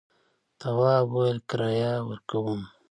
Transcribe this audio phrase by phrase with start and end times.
[0.59, 2.61] تواب وویل کرايه ورکوم.